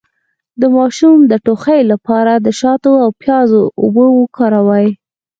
[0.59, 3.49] د ماشوم د ټوخي لپاره د شاتو او پیاز
[3.83, 4.87] اوبه وکاروئ